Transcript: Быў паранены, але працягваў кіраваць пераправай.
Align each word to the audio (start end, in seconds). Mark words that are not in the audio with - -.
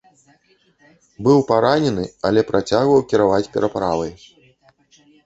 Быў 1.27 1.39
паранены, 1.51 2.05
але 2.29 2.43
працягваў 2.51 3.05
кіраваць 3.13 3.43
пераправай. 3.59 4.11